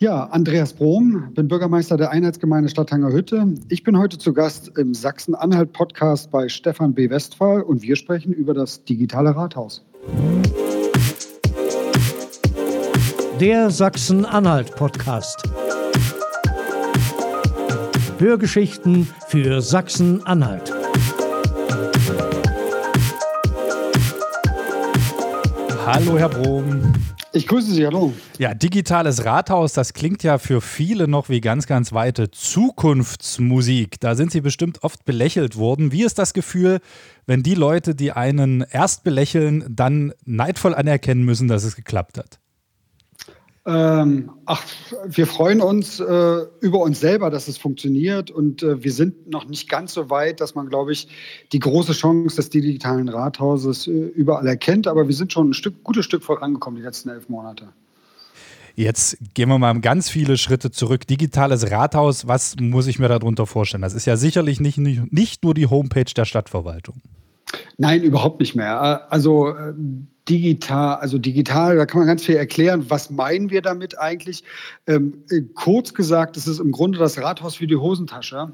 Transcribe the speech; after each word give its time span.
Ja, 0.00 0.26
Andreas 0.26 0.74
Brom, 0.74 1.32
bin 1.34 1.48
Bürgermeister 1.48 1.96
der 1.96 2.12
Einheitsgemeinde 2.12 2.68
Stadthanger-Hütte. 2.68 3.54
Ich 3.68 3.82
bin 3.82 3.98
heute 3.98 4.16
zu 4.16 4.32
Gast 4.32 4.70
im 4.78 4.94
Sachsen-Anhalt-Podcast 4.94 6.30
bei 6.30 6.48
Stefan 6.48 6.94
B. 6.94 7.10
Westphal 7.10 7.62
und 7.62 7.82
wir 7.82 7.96
sprechen 7.96 8.32
über 8.32 8.54
das 8.54 8.84
digitale 8.84 9.34
Rathaus. 9.34 9.84
Der 13.40 13.70
Sachsen-Anhalt-Podcast. 13.70 15.42
Hörgeschichten 18.20 19.08
für 19.26 19.60
Sachsen-Anhalt. 19.60 20.72
Hallo, 25.84 26.16
Herr 26.16 26.28
Brom. 26.28 26.97
Ich 27.32 27.46
grüße 27.46 27.72
Sie, 27.72 27.84
hallo. 27.84 28.14
Ja, 28.38 28.54
digitales 28.54 29.26
Rathaus, 29.26 29.74
das 29.74 29.92
klingt 29.92 30.22
ja 30.22 30.38
für 30.38 30.62
viele 30.62 31.08
noch 31.08 31.28
wie 31.28 31.42
ganz, 31.42 31.66
ganz 31.66 31.92
weite 31.92 32.30
Zukunftsmusik. 32.30 34.00
Da 34.00 34.14
sind 34.14 34.32
Sie 34.32 34.40
bestimmt 34.40 34.82
oft 34.82 35.04
belächelt 35.04 35.56
worden. 35.56 35.92
Wie 35.92 36.04
ist 36.04 36.18
das 36.18 36.32
Gefühl, 36.32 36.80
wenn 37.26 37.42
die 37.42 37.54
Leute, 37.54 37.94
die 37.94 38.12
einen 38.12 38.64
erst 38.70 39.04
belächeln, 39.04 39.64
dann 39.68 40.14
neidvoll 40.24 40.74
anerkennen 40.74 41.22
müssen, 41.22 41.48
dass 41.48 41.64
es 41.64 41.76
geklappt 41.76 42.16
hat? 42.16 42.40
Ähm, 43.70 44.30
ach, 44.46 44.64
wir 45.04 45.26
freuen 45.26 45.60
uns 45.60 46.00
äh, 46.00 46.46
über 46.60 46.78
uns 46.78 47.00
selber, 47.00 47.28
dass 47.28 47.48
es 47.48 47.58
funktioniert 47.58 48.30
und 48.30 48.62
äh, 48.62 48.82
wir 48.82 48.92
sind 48.92 49.28
noch 49.28 49.46
nicht 49.46 49.68
ganz 49.68 49.92
so 49.92 50.08
weit, 50.08 50.40
dass 50.40 50.54
man, 50.54 50.70
glaube 50.70 50.92
ich, 50.92 51.08
die 51.52 51.58
große 51.58 51.92
Chance 51.92 52.36
des 52.36 52.48
digitalen 52.48 53.10
Rathauses 53.10 53.86
äh, 53.86 53.90
überall 53.90 54.46
erkennt, 54.46 54.86
aber 54.86 55.06
wir 55.06 55.14
sind 55.14 55.34
schon 55.34 55.50
ein 55.50 55.52
Stück, 55.52 55.84
gutes 55.84 56.06
Stück 56.06 56.22
vorangekommen 56.22 56.78
die 56.78 56.82
letzten 56.82 57.10
elf 57.10 57.28
Monate. 57.28 57.68
Jetzt 58.74 59.18
gehen 59.34 59.50
wir 59.50 59.58
mal 59.58 59.78
ganz 59.80 60.08
viele 60.08 60.38
Schritte 60.38 60.70
zurück. 60.70 61.06
Digitales 61.06 61.70
Rathaus, 61.70 62.26
was 62.26 62.56
muss 62.58 62.86
ich 62.86 62.98
mir 62.98 63.08
darunter 63.08 63.46
vorstellen? 63.46 63.82
Das 63.82 63.92
ist 63.92 64.06
ja 64.06 64.16
sicherlich 64.16 64.60
nicht, 64.60 64.78
nicht, 64.78 65.12
nicht 65.12 65.44
nur 65.44 65.52
die 65.52 65.66
Homepage 65.66 66.10
der 66.16 66.24
Stadtverwaltung. 66.24 67.02
Nein, 67.80 68.02
überhaupt 68.02 68.40
nicht 68.40 68.56
mehr. 68.56 69.10
Also 69.12 69.50
äh, 69.50 69.72
digital, 70.28 70.96
also 70.96 71.16
digital, 71.16 71.76
da 71.76 71.86
kann 71.86 72.00
man 72.00 72.08
ganz 72.08 72.24
viel 72.24 72.34
erklären. 72.34 72.84
Was 72.88 73.08
meinen 73.10 73.50
wir 73.50 73.62
damit 73.62 73.98
eigentlich? 73.98 74.42
Ähm, 74.88 75.22
äh, 75.30 75.42
kurz 75.54 75.94
gesagt, 75.94 76.36
es 76.36 76.48
ist 76.48 76.58
im 76.58 76.72
Grunde 76.72 76.98
das 76.98 77.18
Rathaus 77.18 77.60
wie 77.60 77.68
die 77.68 77.76
Hosentasche. 77.76 78.52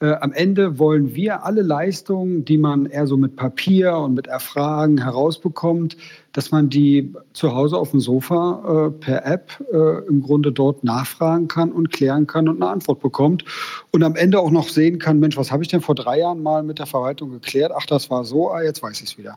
Äh, 0.00 0.14
am 0.20 0.32
Ende 0.32 0.78
wollen 0.78 1.14
wir 1.14 1.44
alle 1.44 1.62
Leistungen, 1.62 2.44
die 2.44 2.58
man 2.58 2.86
eher 2.86 3.06
so 3.06 3.16
mit 3.16 3.36
Papier 3.36 3.96
und 3.96 4.14
mit 4.14 4.26
Erfragen 4.26 4.98
herausbekommt, 5.02 5.96
dass 6.32 6.50
man 6.50 6.68
die 6.68 7.14
zu 7.32 7.54
Hause 7.54 7.78
auf 7.78 7.92
dem 7.92 8.00
Sofa 8.00 8.88
äh, 8.88 8.90
per 8.90 9.24
App 9.24 9.64
äh, 9.72 10.06
im 10.08 10.20
Grunde 10.20 10.50
dort 10.50 10.82
nachfragen 10.82 11.46
kann 11.46 11.70
und 11.70 11.92
klären 11.92 12.26
kann 12.26 12.48
und 12.48 12.60
eine 12.60 12.70
Antwort 12.72 13.00
bekommt. 13.00 13.44
Und 13.92 14.02
am 14.02 14.16
Ende 14.16 14.40
auch 14.40 14.50
noch 14.50 14.68
sehen 14.68 14.98
kann, 14.98 15.20
Mensch, 15.20 15.36
was 15.36 15.52
habe 15.52 15.62
ich 15.62 15.68
denn 15.68 15.80
vor 15.80 15.94
drei 15.94 16.18
Jahren 16.18 16.42
mal 16.42 16.64
mit 16.64 16.80
der 16.80 16.86
Verwaltung 16.86 17.30
geklärt? 17.30 17.70
Ach, 17.74 17.86
das 17.86 18.10
war 18.10 18.24
so, 18.24 18.50
ah, 18.50 18.62
jetzt 18.62 18.82
weiß 18.82 19.00
ich 19.00 19.10
es 19.10 19.18
wieder. 19.18 19.36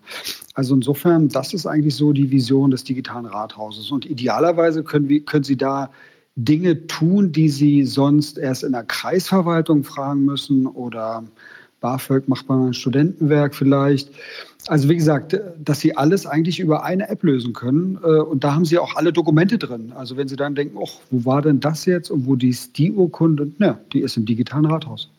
Also 0.56 0.74
insofern, 0.74 1.30
das 1.30 1.54
ist 1.54 1.68
eigentlich 1.68 1.96
so 1.96 2.14
die 2.14 2.32
Vision 2.32 2.72
des 2.72 2.84
digitalen 2.84 3.28
Rathauses. 3.28 3.92
Und 3.92 4.08
idealerweise 4.08 4.84
können, 4.84 5.08
wir, 5.08 5.24
können 5.24 5.44
Sie 5.44 5.58
da 5.58 5.92
Dinge 6.38 6.86
tun, 6.86 7.32
die 7.32 7.50
sie 7.50 7.84
sonst 7.84 8.38
erst 8.38 8.64
in 8.64 8.72
der 8.72 8.84
Kreisverwaltung 8.84 9.84
fragen 9.84 10.24
müssen 10.24 10.68
oder 10.68 11.24
BAföG 11.82 12.28
macht 12.28 12.48
man 12.48 12.68
ein 12.68 12.74
Studentenwerk 12.74 13.56
vielleicht. 13.56 14.12
Also 14.68 14.88
wie 14.88 14.96
gesagt, 14.96 15.40
dass 15.58 15.80
sie 15.80 15.98
alles 15.98 16.28
eigentlich 16.28 16.60
über 16.60 16.84
eine 16.84 17.10
App 17.10 17.24
lösen 17.24 17.54
können. 17.54 17.98
Äh, 18.04 18.20
und 18.20 18.44
da 18.44 18.54
haben 18.54 18.66
sie 18.66 18.78
auch 18.78 18.96
alle 18.96 19.14
Dokumente 19.14 19.58
drin. 19.58 19.94
Also 19.96 20.16
wenn 20.16 20.28
sie 20.28 20.36
dann 20.36 20.56
denken, 20.56 20.78
oh, 20.78 20.90
wo 21.10 21.26
war 21.26 21.42
denn 21.42 21.60
das 21.60 21.86
jetzt 21.86 22.12
und 22.12 22.26
wo 22.28 22.36
ist 22.36 22.78
die 22.78 22.92
Urkunde? 22.92 23.52
Ne, 23.58 23.80
die 23.94 24.02
ist 24.02 24.18
im 24.18 24.26
digitalen 24.26 24.66
Rathaus. 24.66 25.10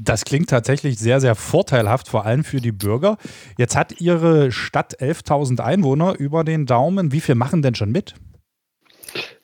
Das 0.00 0.24
klingt 0.24 0.50
tatsächlich 0.50 0.98
sehr, 0.98 1.20
sehr 1.20 1.34
vorteilhaft, 1.34 2.08
vor 2.08 2.24
allem 2.24 2.44
für 2.44 2.60
die 2.60 2.70
Bürger. 2.70 3.18
Jetzt 3.56 3.76
hat 3.76 4.00
Ihre 4.00 4.52
Stadt 4.52 5.00
11.000 5.00 5.60
Einwohner 5.60 6.18
über 6.18 6.44
den 6.44 6.66
Daumen. 6.66 7.10
Wie 7.10 7.20
viel 7.20 7.34
machen 7.34 7.62
denn 7.62 7.74
schon 7.74 7.90
mit? 7.90 8.14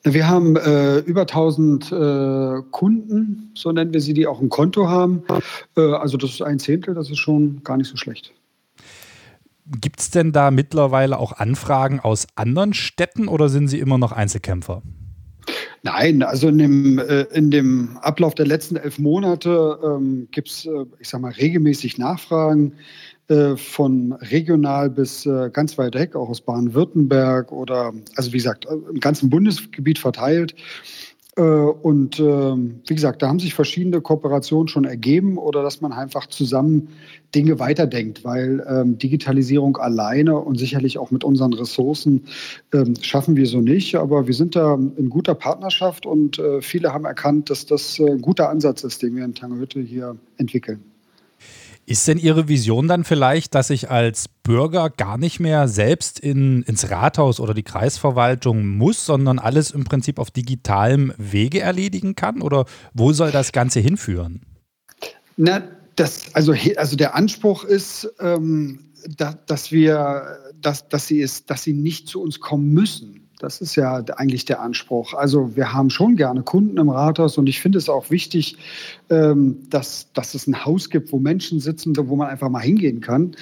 Wir 0.07 0.27
haben 0.27 0.55
äh, 0.55 0.99
über 0.99 1.21
1000 1.21 1.91
äh, 1.91 2.61
Kunden, 2.69 3.51
so 3.55 3.71
nennen 3.71 3.91
wir 3.91 4.01
sie, 4.01 4.13
die 4.13 4.27
auch 4.27 4.39
ein 4.39 4.49
Konto 4.49 4.87
haben. 4.87 5.23
Äh, 5.75 5.81
also 5.81 6.15
das 6.17 6.29
ist 6.29 6.41
ein 6.43 6.59
Zehntel, 6.59 6.93
das 6.93 7.09
ist 7.09 7.17
schon 7.17 7.63
gar 7.63 7.75
nicht 7.75 7.89
so 7.89 7.97
schlecht. 7.97 8.31
Gibt 9.81 9.99
es 9.99 10.11
denn 10.11 10.31
da 10.31 10.51
mittlerweile 10.51 11.17
auch 11.17 11.31
Anfragen 11.33 11.99
aus 11.99 12.27
anderen 12.35 12.75
Städten 12.75 13.27
oder 13.27 13.49
sind 13.49 13.67
Sie 13.67 13.79
immer 13.79 13.97
noch 13.97 14.11
Einzelkämpfer? 14.11 14.83
Nein, 15.81 16.21
also 16.21 16.49
in 16.49 16.59
dem, 16.59 16.99
äh, 16.99 17.23
in 17.33 17.49
dem 17.49 17.97
Ablauf 17.97 18.35
der 18.35 18.45
letzten 18.45 18.75
elf 18.75 18.99
Monate 18.99 19.79
ähm, 19.83 20.27
gibt 20.29 20.49
es, 20.49 20.65
äh, 20.65 20.85
ich 20.99 21.09
sag 21.09 21.21
mal, 21.21 21.31
regelmäßig 21.31 21.97
Nachfragen. 21.97 22.73
Äh, 23.27 23.57
von 23.57 24.11
regional 24.11 24.91
bis 24.91 25.25
äh, 25.25 25.49
ganz 25.51 25.79
weit 25.79 25.95
weg, 25.95 26.15
auch 26.15 26.29
aus 26.29 26.41
Baden-Württemberg 26.41 27.51
oder, 27.51 27.91
also 28.15 28.33
wie 28.33 28.37
gesagt, 28.37 28.67
im 28.69 28.99
ganzen 28.99 29.31
Bundesgebiet 29.31 29.97
verteilt. 29.97 30.53
Äh, 31.35 31.41
und 31.41 32.19
ähm, 32.19 32.81
wie 32.85 32.93
gesagt, 32.93 33.23
da 33.23 33.27
haben 33.27 33.39
sich 33.39 33.55
verschiedene 33.55 33.99
Kooperationen 33.99 34.67
schon 34.67 34.85
ergeben 34.85 35.39
oder 35.39 35.63
dass 35.63 35.81
man 35.81 35.91
einfach 35.91 36.27
zusammen 36.27 36.89
Dinge 37.33 37.57
weiterdenkt, 37.57 38.23
weil 38.23 38.63
ähm, 38.69 38.99
Digitalisierung 38.99 39.77
alleine 39.77 40.37
und 40.37 40.59
sicherlich 40.59 40.99
auch 40.99 41.09
mit 41.09 41.23
unseren 41.23 41.53
Ressourcen 41.53 42.25
ähm, 42.75 42.93
schaffen 43.01 43.35
wir 43.35 43.47
so 43.47 43.59
nicht. 43.59 43.95
Aber 43.95 44.27
wir 44.27 44.35
sind 44.35 44.55
da 44.55 44.75
in 44.75 45.09
guter 45.09 45.33
Partnerschaft 45.33 46.05
und 46.05 46.39
viele 46.61 46.93
haben 46.93 47.05
erkannt, 47.05 47.49
dass 47.49 47.65
das 47.65 47.99
ein 47.99 48.21
guter 48.21 48.49
Ansatz 48.49 48.83
ist, 48.83 49.01
den 49.01 49.15
wir 49.15 49.25
in 49.25 49.33
Tangerhütte 49.33 49.79
hier 49.79 50.15
entwickeln. 50.37 50.94
Ist 51.87 52.07
denn 52.07 52.17
Ihre 52.17 52.47
Vision 52.47 52.87
dann 52.87 53.03
vielleicht, 53.03 53.53
dass 53.53 53.69
ich 53.69 53.91
als 53.91 54.27
Bürger 54.27 54.89
gar 54.89 55.19
nicht 55.19 55.39
mehr 55.39 55.67
selbst 55.67 56.19
in, 56.19 56.63
ins 56.63 56.89
Rathaus 56.89 57.39
oder 57.39 57.53
die 57.53 57.63
Kreisverwaltung 57.63 58.65
muss, 58.65 59.05
sondern 59.05 59.37
alles 59.37 59.69
im 59.69 59.83
Prinzip 59.83 60.17
auf 60.17 60.31
digitalem 60.31 61.13
Wege 61.17 61.61
erledigen 61.61 62.15
kann? 62.15 62.41
Oder 62.41 62.65
wo 62.95 63.13
soll 63.13 63.31
das 63.31 63.51
Ganze 63.51 63.81
hinführen? 63.81 64.41
Na, 65.37 65.61
das, 65.95 66.33
also, 66.33 66.55
also 66.75 66.95
der 66.95 67.15
Anspruch 67.15 67.63
ist, 67.63 68.09
ähm, 68.19 68.79
da, 69.07 69.33
dass 69.45 69.71
wir, 69.71 70.39
dass, 70.59 70.89
dass, 70.89 71.07
sie 71.07 71.21
es, 71.21 71.45
dass 71.45 71.63
sie 71.63 71.73
nicht 71.73 72.07
zu 72.07 72.21
uns 72.21 72.39
kommen 72.39 72.73
müssen. 72.73 73.24
Das 73.45 73.61
ist 73.61 73.75
ja 73.75 74.03
eigentlich 74.17 74.45
der 74.45 74.59
Anspruch. 74.59 75.13
Also 75.13 75.55
wir 75.55 75.71
haben 75.71 75.91
schon 75.91 76.15
gerne 76.15 76.41
Kunden 76.41 76.79
im 76.79 76.89
Rathaus 76.89 77.37
und 77.37 77.47
ich 77.47 77.61
finde 77.61 77.77
es 77.77 77.89
auch 77.89 78.09
wichtig, 78.09 78.57
ähm, 79.11 79.59
dass, 79.69 80.11
dass 80.13 80.33
es 80.33 80.47
ein 80.47 80.65
Haus 80.65 80.89
gibt, 80.89 81.11
wo 81.11 81.19
Menschen 81.19 81.59
sitzen, 81.59 81.95
wo 81.95 82.15
man 82.15 82.27
einfach 82.27 82.49
mal 82.49 82.63
hingehen 82.63 83.01
kann. 83.01 83.35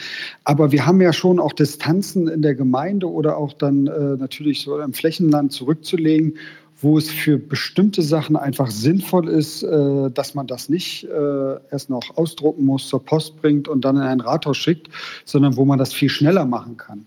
Aber 0.44 0.74
wir 0.74 0.86
haben 0.86 1.00
ja 1.00 1.14
schon 1.14 1.40
auch 1.40 1.54
Distanzen 1.54 2.28
in 2.28 2.42
der 2.42 2.54
Gemeinde 2.54 3.10
oder 3.10 3.38
auch 3.38 3.54
dann 3.54 3.88
äh, 3.88 4.18
natürlich 4.18 4.64
so 4.64 4.78
im 4.78 4.92
Flächenland 4.92 5.54
zurückzulegen, 5.54 6.38
wo 6.82 6.98
es 6.98 7.10
für 7.10 7.38
bestimmte 7.38 8.02
Sachen 8.02 8.36
einfach 8.36 8.70
sinnvoll 8.70 9.30
ist, 9.30 9.64
äh, 9.64 10.12
dass 10.12 10.36
man 10.36 10.48
das 10.48 10.68
nicht 10.68 11.06
äh, 11.06 11.56
erst 11.72 11.90
noch 11.90 12.18
ausdrucken 12.18 12.66
muss, 12.66 12.90
zur 12.90 13.06
Post 13.06 13.42
bringt 13.42 13.70
und 13.70 13.86
dann 13.86 13.96
in 13.96 14.02
ein 14.02 14.20
Rathaus 14.20 14.58
schickt, 14.58 14.90
sondern 15.24 15.56
wo 15.56 15.64
man 15.64 15.80
das 15.80 15.94
viel 15.94 16.10
schneller 16.10 16.46
machen 16.46 16.76
kann. 16.76 17.06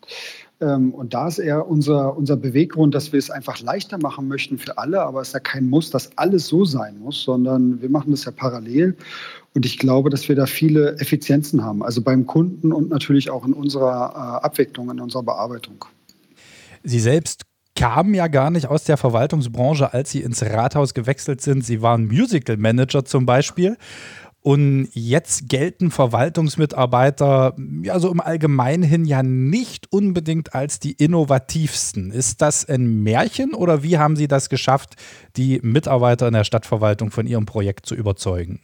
Ähm, 0.61 0.95
und 0.95 1.13
da 1.13 1.29
ist 1.29 1.39
eher 1.39 1.69
unser, 1.69 2.17
unser 2.17 2.37
Beweggrund, 2.37 2.95
dass 2.95 3.13
wir 3.13 3.19
es 3.19 3.31
einfach 3.31 3.61
leichter 3.61 3.99
machen 3.99 4.29
möchten 4.29 4.59
für 4.59 4.79
alle, 4.79 5.03
aber 5.03 5.21
es 5.21 5.29
ist 5.29 5.35
ja 5.35 5.41
kein 5.41 5.69
Muss, 5.69 5.91
dass 5.91 6.17
alles 6.17 6.47
so 6.47 6.65
sein 6.65 6.99
muss, 6.99 7.23
sondern 7.23 7.83
wir 7.83 7.91
machen 7.91 8.11
das 8.11 8.25
ja 8.25 8.33
parallel. 8.33 8.97
Und 9.55 9.67
ich 9.67 9.79
glaube, 9.79 10.11
dass 10.11 10.29
wir 10.29 10.37
da 10.37 10.47
viele 10.47 10.99
Effizienzen 10.99 11.63
haben, 11.63 11.83
also 11.83 12.03
beim 12.03 12.27
Kunden 12.27 12.73
und 12.73 12.91
natürlich 12.91 13.31
auch 13.31 13.47
in 13.47 13.53
unserer 13.53 14.41
äh, 14.43 14.45
Abwicklung, 14.47 14.91
in 14.91 15.01
unserer 15.01 15.23
Bearbeitung. 15.23 15.85
Sie 16.83 17.01
selbst 17.01 17.43
kamen 17.75 18.15
ja 18.15 18.27
gar 18.27 18.51
nicht 18.51 18.67
aus 18.67 18.85
der 18.85 18.97
Verwaltungsbranche, 18.97 19.93
als 19.93 20.11
Sie 20.11 20.23
ins 20.23 20.43
Rathaus 20.43 20.95
gewechselt 20.95 21.43
sind. 21.43 21.65
Sie 21.65 21.83
waren 21.83 22.07
Musical 22.07 22.57
Manager 22.57 23.05
zum 23.05 23.27
Beispiel. 23.27 23.77
Und 24.47 24.91
jetzt 24.93 25.49
gelten 25.49 25.91
Verwaltungsmitarbeiter 25.91 27.57
ja 27.83 27.99
so 27.99 28.13
im 28.13 28.21
Allgemeinen 28.21 29.05
ja 29.05 29.25
nicht 29.25 29.93
unbedingt 29.93 30.55
als 30.55 30.79
die 30.79 30.93
innovativsten. 30.93 32.13
Ist 32.13 32.43
das 32.43 32.65
ein 32.65 33.03
Märchen 33.03 33.55
oder 33.55 33.83
wie 33.83 33.99
haben 33.99 34.15
Sie 34.15 34.29
das 34.29 34.49
geschafft, 34.49 34.95
die 35.37 35.59
Mitarbeiter 35.65 36.29
in 36.29 36.35
der 36.35 36.45
Stadtverwaltung 36.45 37.11
von 37.11 37.27
Ihrem 37.27 37.45
Projekt 37.45 37.87
zu 37.87 37.97
überzeugen? 37.97 38.61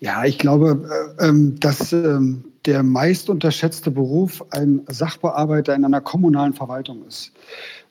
Ja, 0.00 0.24
ich 0.24 0.38
glaube, 0.38 1.12
äh, 1.18 1.28
ähm, 1.28 1.60
dass 1.60 1.92
ähm, 1.92 2.44
der 2.64 2.82
meist 2.82 3.28
unterschätzte 3.28 3.90
Beruf 3.90 4.42
ein 4.48 4.80
Sachbearbeiter 4.88 5.74
in 5.74 5.84
einer 5.84 6.00
kommunalen 6.00 6.54
Verwaltung 6.54 7.04
ist. 7.06 7.32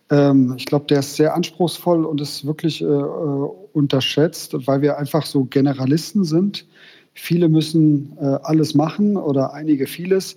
Ähm, 0.09 0.55
ich 0.57 0.65
glaube, 0.65 0.85
der 0.85 0.99
ist 0.99 1.17
sehr 1.17 1.35
anspruchsvoll 1.35 2.05
und 2.05 2.21
ist 2.21 2.47
wirklich 2.47 2.81
äh, 2.81 2.85
äh, 2.85 3.49
unterschätzt, 3.77 4.67
weil 4.67 4.81
wir 4.81 4.97
einfach 4.97 5.25
so 5.25 5.45
Generalisten 5.45 6.25
sind. 6.25 6.65
Viele 7.13 7.47
müssen 7.47 8.17
äh, 8.19 8.25
alles 8.43 8.73
machen 8.73 9.17
oder 9.17 9.53
einige 9.53 9.87
vieles. 9.87 10.35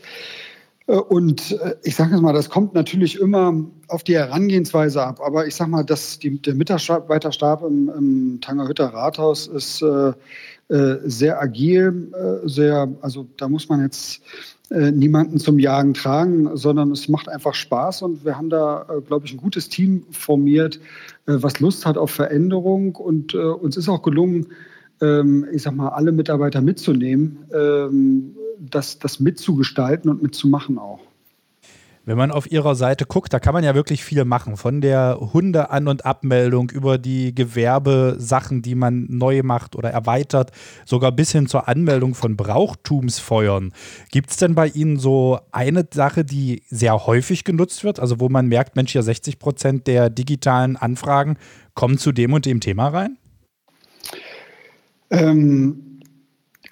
Äh, 0.90 0.96
und 0.96 1.52
äh, 1.52 1.76
ich 1.82 1.96
sage 1.96 2.14
es 2.14 2.20
mal, 2.20 2.32
das 2.32 2.50
kommt 2.50 2.74
natürlich 2.74 3.18
immer 3.18 3.54
auf 3.88 4.02
die 4.02 4.16
Herangehensweise 4.16 5.02
ab. 5.02 5.20
Aber 5.24 5.46
ich 5.46 5.54
sage 5.54 5.70
mal, 5.70 5.84
dass 5.84 6.18
die, 6.18 6.40
der 6.40 6.54
Mitarbeiterstab 6.54 7.62
im, 7.62 7.88
im 7.88 8.38
Tangerhütter 8.40 8.86
Rathaus 8.86 9.46
ist 9.46 9.82
äh, 9.82 10.12
äh, 10.68 10.98
sehr 11.04 11.40
agil, 11.40 12.12
sehr, 12.44 12.88
also 13.00 13.26
da 13.36 13.48
muss 13.48 13.68
man 13.68 13.82
jetzt 13.82 14.22
niemanden 14.72 15.40
zum 15.40 15.58
Jagen 15.58 15.94
tragen, 15.94 16.56
sondern 16.56 16.92
es 16.92 17.08
macht 17.08 17.28
einfach 17.28 17.54
Spaß 17.54 18.02
und 18.02 18.24
wir 18.24 18.36
haben 18.36 18.50
da, 18.50 18.86
glaube 19.08 19.26
ich, 19.26 19.32
ein 19.32 19.38
gutes 19.38 19.68
Team 19.68 20.06
formiert, 20.12 20.78
was 21.26 21.58
Lust 21.58 21.86
hat 21.86 21.98
auf 21.98 22.12
Veränderung 22.12 22.94
und 22.94 23.34
uns 23.34 23.76
ist 23.76 23.88
auch 23.88 24.02
gelungen, 24.02 24.46
ähm, 25.00 25.46
ich 25.52 25.62
sag 25.62 25.74
mal, 25.74 25.88
alle 25.88 26.12
Mitarbeiter 26.12 26.60
mitzunehmen, 26.60 27.44
ähm, 27.52 28.36
das, 28.58 28.98
das 28.98 29.20
mitzugestalten 29.20 30.10
und 30.10 30.22
mitzumachen 30.22 30.78
auch. 30.78 31.00
Wenn 32.06 32.16
man 32.16 32.30
auf 32.30 32.50
ihrer 32.50 32.74
Seite 32.74 33.04
guckt, 33.04 33.32
da 33.32 33.38
kann 33.38 33.52
man 33.52 33.62
ja 33.62 33.74
wirklich 33.74 34.02
viel 34.02 34.24
machen. 34.24 34.56
Von 34.56 34.80
der 34.80 35.18
Hunde-An- 35.20 35.86
und 35.86 36.06
Abmeldung 36.06 36.70
über 36.70 36.96
die 36.96 37.34
Gewerbesachen, 37.34 38.62
die 38.62 38.74
man 38.74 39.06
neu 39.08 39.42
macht 39.44 39.76
oder 39.76 39.90
erweitert, 39.90 40.50
sogar 40.86 41.12
bis 41.12 41.30
hin 41.30 41.46
zur 41.46 41.68
Anmeldung 41.68 42.14
von 42.14 42.36
Brauchtumsfeuern. 42.36 43.72
Gibt 44.10 44.30
es 44.30 44.38
denn 44.38 44.56
bei 44.56 44.68
Ihnen 44.68 44.96
so 44.96 45.38
eine 45.52 45.86
Sache, 45.92 46.24
die 46.24 46.62
sehr 46.68 47.06
häufig 47.06 47.44
genutzt 47.44 47.84
wird? 47.84 48.00
Also 48.00 48.18
wo 48.18 48.28
man 48.28 48.46
merkt, 48.46 48.76
Mensch, 48.76 48.92
hier 48.92 49.02
60 49.04 49.38
Prozent 49.38 49.86
der 49.86 50.08
digitalen 50.10 50.76
Anfragen 50.76 51.36
kommen 51.74 51.96
zu 51.96 52.12
dem 52.12 52.32
und 52.32 52.46
dem 52.46 52.58
Thema 52.60 52.88
rein? 52.88 53.19
Ähm, 55.10 55.90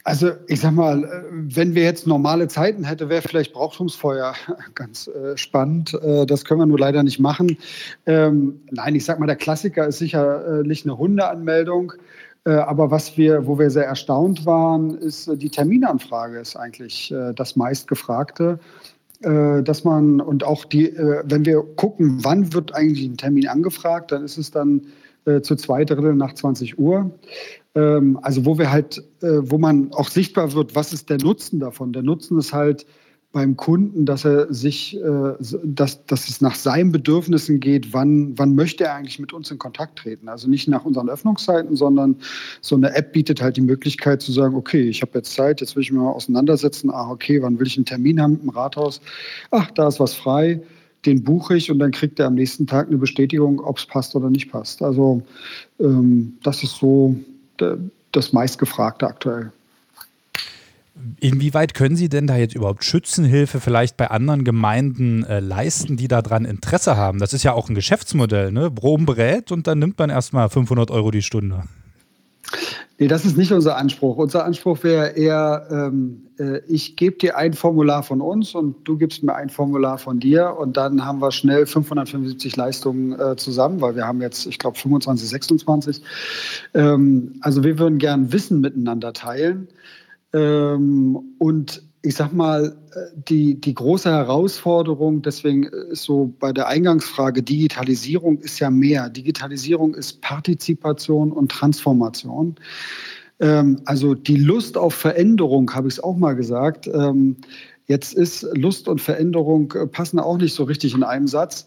also 0.09 0.31
ich 0.47 0.61
sag 0.61 0.73
mal, 0.73 1.05
äh, 1.05 1.09
wenn 1.31 1.75
wir 1.75 1.83
jetzt 1.83 2.07
normale 2.07 2.49
Zeiten 2.49 2.85
hätten, 2.85 3.11
wäre 3.11 3.21
vielleicht 3.21 3.53
Brauchtumsfeuer 3.53 4.35
ganz 4.75 5.07
äh, 5.07 5.37
spannend. 5.37 5.93
Äh, 6.03 6.25
das 6.25 6.47
können 6.47 6.61
wir 6.61 6.67
nur 6.67 6.79
leider 6.79 7.03
nicht 7.03 7.19
machen. 7.19 7.59
Ähm, 8.07 8.63
nein, 8.71 8.95
ich 8.95 9.05
sag 9.05 9.21
mal, 9.21 9.27
der 9.27 9.37
Klassiker 9.37 9.87
ist 9.87 9.99
sicherlich 9.99 10.85
eine 10.85 10.97
Hundeanmeldung. 10.97 11.93
Äh, 12.47 12.53
aber 12.53 12.91
was 12.91 13.19
wir, 13.19 13.47
wo 13.47 13.59
wir 13.59 13.71
sehr 13.71 13.85
erstaunt 13.85 14.47
waren, 14.47 14.97
ist 14.97 15.29
äh, 15.29 15.37
die 15.37 15.51
Terminanfrage 15.51 16.39
ist 16.39 16.57
eigentlich 16.57 17.15
das 17.35 17.57
meistgefragte 17.57 18.59
dass 19.21 19.83
man 19.83 20.21
und 20.21 20.45
auch 20.45 20.65
die, 20.65 20.95
wenn 21.25 21.45
wir 21.45 21.65
gucken, 21.75 22.21
wann 22.23 22.53
wird 22.53 22.73
eigentlich 22.73 23.05
ein 23.05 23.17
Termin 23.17 23.49
angefragt, 23.49 24.13
dann 24.13 24.23
ist 24.23 24.39
es 24.39 24.53
dann 24.53 24.83
zu 25.43 25.57
zwei 25.57 25.85
Drittel 25.85 26.15
nach 26.15 26.33
20 26.33 26.79
Uhr. 26.79 27.11
Ähm, 27.75 28.19
also 28.23 28.45
wo 28.45 28.59
wir 28.59 28.71
halt, 28.71 28.99
äh, 29.23 29.41
wo 29.43 29.59
man 29.59 29.93
auch 29.93 30.09
sichtbar 30.09 30.53
wird, 30.55 30.75
was 30.75 30.93
ist 30.93 31.11
der 31.11 31.19
Nutzen 31.19 31.61
davon? 31.61 31.93
Der 31.93 32.03
Nutzen 32.03 32.39
ist 32.39 32.53
halt 32.53 32.87
beim 33.31 33.59
Kunden, 33.59 34.07
dass 34.07 34.25
er 34.25 34.53
sich, 34.53 34.97
äh, 34.97 35.35
dass, 35.63 36.07
dass 36.07 36.29
es 36.29 36.41
nach 36.41 36.55
seinen 36.55 36.93
Bedürfnissen 36.93 37.61
geht, 37.61 37.93
wann, 37.93 38.39
wann 38.39 38.55
möchte 38.55 38.85
er 38.85 38.95
eigentlich 38.95 39.19
mit 39.19 39.35
uns 39.35 39.51
in 39.51 39.59
Kontakt 39.59 39.99
treten. 39.99 40.29
Also 40.29 40.49
nicht 40.49 40.67
nach 40.67 40.87
unseren 40.87 41.11
Öffnungszeiten, 41.11 41.77
sondern 41.77 42.17
so 42.63 42.75
eine 42.75 42.95
App 42.97 43.13
bietet 43.13 43.43
halt 43.43 43.57
die 43.57 43.63
Möglichkeit 43.63 44.23
zu 44.23 44.33
sagen, 44.33 44.55
okay, 44.55 44.89
ich 44.89 45.03
habe 45.03 45.13
jetzt 45.15 45.35
Zeit, 45.35 45.61
jetzt 45.61 45.77
will 45.77 45.83
ich 45.83 45.93
mich 45.93 46.01
mal 46.01 46.11
auseinandersetzen, 46.11 46.91
ah, 46.91 47.11
okay, 47.11 47.43
wann 47.43 47.59
will 47.59 47.67
ich 47.67 47.77
einen 47.77 47.85
Termin 47.85 48.21
haben 48.21 48.41
im 48.43 48.49
Rathaus? 48.49 49.03
Ach, 49.51 49.71
da 49.73 49.89
ist 49.89 50.01
was 50.01 50.15
frei 50.15 50.63
den 51.07 51.23
buche 51.23 51.57
ich 51.57 51.71
und 51.71 51.79
dann 51.79 51.93
kriegt 51.93 52.19
er 52.19 52.27
am 52.27 52.35
nächsten 52.35 52.67
Tag 52.67 52.89
eine 52.89 52.99
Bestätigung, 52.99 53.61
ob 53.61 53.79
es 53.79 53.87
passt 53.87 54.15
oder 54.17 54.31
nicht 54.31 54.51
passt. 54.51 54.83
Also 54.83 55.23
ähm, 55.79 56.35
das 56.43 56.63
ist 56.63 56.77
so 56.77 57.15
das 58.13 58.33
meistgefragte 58.33 59.07
aktuell. 59.07 59.53
Inwieweit 61.21 61.75
können 61.75 61.95
Sie 61.97 62.09
denn 62.09 62.27
da 62.27 62.37
jetzt 62.37 62.57
überhaupt 62.57 62.85
Schützenhilfe 62.85 63.61
vielleicht 63.61 63.97
bei 63.97 64.11
anderen 64.11 64.43
Gemeinden 64.43 65.23
äh, 65.25 65.39
leisten, 65.39 65.97
die 65.97 66.09
daran 66.09 66.45
Interesse 66.45 66.97
haben? 66.97 67.21
Das 67.21 67.33
ist 67.33 67.45
ja 67.45 67.53
auch 67.53 67.69
ein 67.69 67.77
Geschäftsmodell, 67.77 68.51
ne? 68.51 68.71
Brom 68.71 69.07
berät 69.07 69.53
und 69.53 69.69
dann 69.69 69.79
nimmt 69.79 69.99
man 69.99 70.11
erstmal 70.11 70.49
500 70.49 70.91
Euro 70.91 71.13
die 71.13 71.23
Stunde. 71.23 71.65
Nee, 73.01 73.07
das 73.07 73.25
ist 73.25 73.37
nicht 73.37 73.53
unser 73.53 73.77
Anspruch. 73.77 74.17
Unser 74.17 74.45
Anspruch 74.45 74.83
wäre 74.83 75.11
eher, 75.11 75.69
ähm, 75.71 76.27
äh, 76.37 76.59
ich 76.67 76.97
gebe 76.97 77.17
dir 77.17 77.37
ein 77.37 77.53
Formular 77.53 78.03
von 78.03 78.21
uns 78.21 78.57
und 78.57 78.89
du 78.89 78.99
gibst 78.99 79.23
mir 79.23 79.37
ein 79.37 79.51
Formular 79.51 79.99
von 79.99 80.19
dir 80.19 80.57
und 80.59 80.77
dann 80.77 81.05
haben 81.05 81.21
wir 81.21 81.31
schnell 81.31 81.65
575 81.65 82.57
Leistungen 82.57 83.13
äh, 83.13 83.37
zusammen, 83.37 83.81
weil 83.81 83.95
wir 83.95 84.05
haben 84.05 84.21
jetzt, 84.21 84.47
ich 84.47 84.59
glaube, 84.59 84.77
25, 84.77 85.29
26. 85.29 86.03
Ähm, 86.75 87.37
also 87.41 87.63
wir 87.63 87.79
würden 87.79 87.99
gern 87.99 88.33
Wissen 88.33 88.61
miteinander 88.61 89.13
teilen. 89.13 89.69
Ähm, 90.33 91.37
und 91.39 91.88
ich 92.03 92.15
sag 92.15 92.33
mal, 92.33 92.77
die, 93.29 93.61
die 93.61 93.75
große 93.75 94.11
Herausforderung, 94.11 95.23
deswegen 95.23 95.65
ist 95.65 96.05
so 96.05 96.33
bei 96.39 96.53
der 96.53 96.69
Eingangsfrage, 96.69 97.43
Digitalisierung 97.43 98.39
ist 98.39 98.61
ja 98.61 98.71
mehr. 98.71 99.09
Digitalisierung 99.09 99.95
ist 99.95 100.21
Partizipation 100.21 101.33
und 101.33 101.51
Transformation. 101.51 102.57
Ähm, 103.41 103.81
also 103.85 104.15
die 104.15 104.37
Lust 104.37 104.77
auf 104.77 104.95
Veränderung, 104.95 105.73
habe 105.75 105.89
ich 105.89 105.95
es 105.95 106.01
auch 106.01 106.17
mal 106.17 106.35
gesagt. 106.35 106.87
Ähm, 106.87 107.37
jetzt 107.87 108.15
ist 108.15 108.47
Lust 108.55 108.89
und 108.89 109.01
Veränderung 109.01 109.73
äh, 109.73 109.87
passen 109.87 110.19
auch 110.19 110.39
nicht 110.39 110.55
so 110.55 110.65
richtig 110.65 110.95
in 110.95 111.03
einem 111.03 111.27
Satz. 111.27 111.67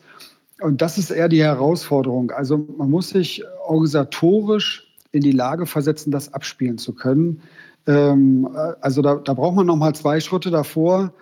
Und 0.62 0.82
das 0.82 0.98
ist 0.98 1.12
eher 1.12 1.28
die 1.28 1.44
Herausforderung. 1.44 2.32
Also 2.32 2.58
man 2.58 2.90
muss 2.90 3.10
sich 3.10 3.44
organisatorisch 3.66 4.88
in 5.12 5.22
die 5.22 5.32
Lage 5.32 5.66
versetzen, 5.66 6.12
das 6.12 6.34
abspielen 6.34 6.78
zu 6.78 6.94
können. 6.94 7.42
Ähm, 7.88 8.48
äh, 8.54 8.74
also 8.82 9.02
da, 9.02 9.16
da 9.16 9.34
braucht 9.34 9.56
man 9.56 9.66
noch 9.66 9.76
mal 9.76 9.94
zwei 9.94 10.20
Schritte 10.20 10.52
davor, 10.52 11.14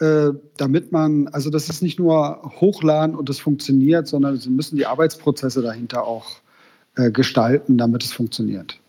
äh, 0.00 0.30
damit 0.56 0.92
man, 0.92 1.28
also 1.28 1.50
das 1.50 1.68
ist 1.68 1.82
nicht 1.82 1.98
nur 1.98 2.42
hochladen 2.60 3.16
und 3.16 3.28
das 3.28 3.38
funktioniert, 3.38 4.06
sondern 4.06 4.36
Sie 4.36 4.50
müssen 4.50 4.76
die 4.76 4.86
Arbeitsprozesse 4.86 5.62
dahinter 5.62 6.04
auch 6.04 6.40
äh, 6.96 7.10
gestalten, 7.10 7.78
damit 7.78 8.04
es 8.04 8.12
funktioniert. 8.12 8.80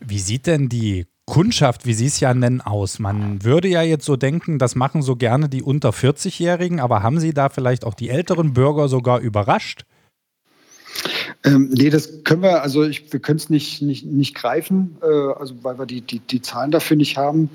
Wie 0.00 0.18
sieht 0.18 0.46
denn 0.46 0.68
die 0.68 1.06
Kundschaft, 1.26 1.86
wie 1.86 1.94
Sie 1.94 2.06
es 2.06 2.20
ja 2.20 2.34
nennen, 2.34 2.60
aus? 2.60 2.98
Man 2.98 3.44
würde 3.44 3.68
ja 3.68 3.82
jetzt 3.82 4.04
so 4.04 4.16
denken, 4.16 4.58
das 4.58 4.74
machen 4.74 5.02
so 5.02 5.16
gerne 5.16 5.48
die 5.48 5.62
unter 5.62 5.90
40-Jährigen, 5.90 6.80
aber 6.80 7.02
haben 7.02 7.20
Sie 7.20 7.32
da 7.32 7.48
vielleicht 7.48 7.84
auch 7.84 7.94
die 7.94 8.08
älteren 8.08 8.52
Bürger 8.52 8.88
sogar 8.88 9.20
überrascht? 9.20 9.84
Ähm, 11.44 11.70
nee, 11.72 11.90
das 11.90 12.22
können 12.22 12.42
wir, 12.42 12.62
also 12.62 12.84
ich, 12.84 13.12
wir 13.12 13.18
können 13.18 13.38
es 13.38 13.50
nicht, 13.50 13.82
nicht, 13.82 14.06
nicht 14.06 14.34
greifen, 14.34 14.96
äh, 15.02 15.06
also 15.06 15.54
weil 15.62 15.76
wir 15.76 15.86
die, 15.86 16.00
die, 16.00 16.20
die 16.20 16.40
Zahlen 16.40 16.70
dafür 16.70 16.96
nicht 16.96 17.16
haben. 17.16 17.50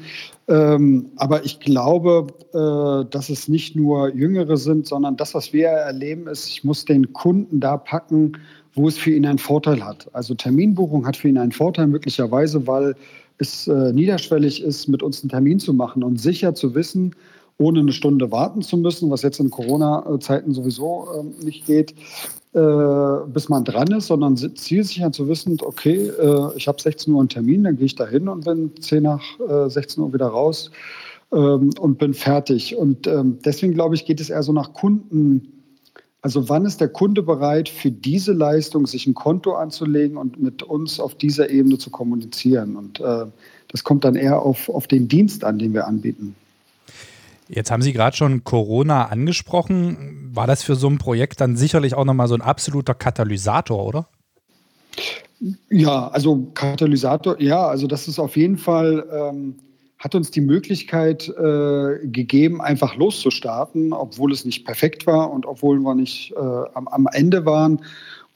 Ähm, 0.50 1.12
aber 1.16 1.46
ich 1.46 1.62
glaube, 1.62 2.28
äh, 2.54 3.10
dass 3.10 3.30
es 3.30 3.48
nicht 3.48 3.78
nur 3.78 4.14
Jüngere 4.14 4.58
sind, 4.58 4.88
sondern 4.88 5.16
das, 5.16 5.34
was 5.34 5.54
wir 5.54 5.68
erleben, 5.68 6.28
ist, 6.28 6.50
ich 6.50 6.66
muss 6.66 6.84
den 6.84 7.14
Kunden 7.14 7.62
da 7.62 7.78
packen, 7.78 8.34
wo 8.74 8.90
es 8.90 8.98
für 8.98 9.12
ihn 9.12 9.26
einen 9.26 9.40
Vorteil 9.40 9.84
hat. 9.84 10.10
Also 10.14 10.36
Terminbuchung 10.36 11.08
hat 11.08 11.16
für 11.16 11.30
ihn 11.30 11.38
einen 11.38 11.54
Vorteil 11.54 11.88
möglicherweise, 11.88 12.68
weil 12.68 12.96
es 13.38 13.68
äh, 13.68 13.94
niederschwellig 13.94 14.64
ist, 14.64 14.88
mit 14.88 15.02
uns 15.02 15.22
einen 15.22 15.30
Termin 15.30 15.60
zu 15.60 15.74
machen 15.74 16.04
und 16.04 16.20
sicher 16.20 16.56
zu 16.56 16.76
wissen, 16.76 17.16
ohne 17.58 17.80
eine 17.80 17.92
Stunde 17.92 18.32
warten 18.32 18.62
zu 18.62 18.78
müssen, 18.78 19.10
was 19.10 19.22
jetzt 19.22 19.40
in 19.40 19.50
Corona-Zeiten 19.50 20.54
sowieso 20.54 21.08
äh, 21.42 21.46
nicht 21.46 21.66
geht, 21.66 21.96
bis 22.58 23.50
man 23.50 23.64
dran 23.64 23.92
ist, 23.92 24.08
sondern 24.08 24.36
zielsicher 24.38 25.12
zu 25.12 25.28
wissen, 25.28 25.58
okay, 25.62 26.08
äh, 26.08 26.50
ich 26.56 26.68
habe 26.68 26.82
16 26.82 27.14
Uhr 27.14 27.20
einen 27.20 27.30
Termin, 27.30 27.64
dann 27.64 27.78
gehe 27.78 27.86
ich 27.86 27.96
da 27.96 28.08
hin 28.08 28.28
und 28.28 28.46
bin 28.46 28.72
10 28.80 29.04
nach 29.04 29.24
äh, 29.40 29.70
16 29.70 30.04
Uhr 30.04 30.14
wieder 30.14 30.28
raus 30.28 30.72
ähm, 31.32 31.72
und 31.80 31.98
bin 31.98 32.14
fertig. 32.14 32.76
Und 32.76 33.06
ähm, 33.08 33.40
deswegen 33.44 33.74
glaube 33.74 33.96
ich, 33.96 34.06
geht 34.06 34.20
es 34.20 34.30
eher 34.30 34.44
so 34.44 34.54
nach 34.54 34.74
Kunden. 34.74 35.64
Also 36.22 36.50
wann 36.50 36.66
ist 36.66 36.82
der 36.82 36.90
Kunde 36.90 37.22
bereit, 37.22 37.70
für 37.70 37.92
diese 37.92 38.34
Leistung 38.34 38.88
sich 38.88 39.06
ein 39.08 39.14
Konto 39.14 39.54
anzulegen 39.54 40.18
und 40.18 40.42
mit 40.42 40.64
uns 40.64 41.00
auf 41.00 41.16
dieser 41.16 41.50
Ebene 41.50 41.78
zu 41.78 41.92
kommunizieren? 41.92 42.76
Und 42.76 43.00
äh, 43.00 43.26
das 43.68 43.84
kommt 43.84 44.04
dann 44.04 44.16
eher 44.16 44.42
auf, 44.42 44.70
auf 44.70 44.88
den 44.88 45.08
Dienst 45.08 45.44
an, 45.44 45.60
den 45.60 45.74
wir 45.74 45.86
anbieten. 45.88 46.36
Jetzt 47.50 47.72
haben 47.72 47.82
Sie 47.82 47.94
gerade 47.94 48.16
schon 48.16 48.44
Corona 48.44 49.06
angesprochen. 49.06 50.32
War 50.34 50.48
das 50.48 50.64
für 50.64 50.76
so 50.76 50.90
ein 50.90 50.98
Projekt 50.98 51.42
dann 51.42 51.56
sicherlich 51.56 51.96
auch 51.96 52.06
nochmal 52.06 52.28
so 52.28 52.36
ein 52.36 52.42
absoluter 52.42 52.94
Katalysator, 52.94 53.86
oder? 53.86 54.10
Ja, 55.70 56.08
also 56.08 56.52
Katalysator, 56.54 57.40
ja, 57.40 57.68
also 57.68 57.88
das 57.88 58.08
ist 58.08 58.20
auf 58.20 58.36
jeden 58.38 58.58
Fall, 58.58 59.06
ähm, 59.12 59.58
hat 60.00 60.14
uns 60.14 60.30
die 60.30 60.42
Möglichkeit 60.42 61.28
äh, 61.28 62.08
gegeben, 62.08 62.62
einfach 62.62 62.96
loszustarten, 62.96 63.94
obwohl 63.94 64.32
es 64.32 64.46
nicht 64.46 64.66
perfekt 64.66 65.08
war 65.08 65.32
und 65.32 65.46
obwohl 65.46 65.80
wir 65.80 65.96
nicht 65.96 66.34
äh, 66.34 66.40
am, 66.40 66.88
am 66.88 67.08
Ende 67.12 67.46
waren 67.46 67.82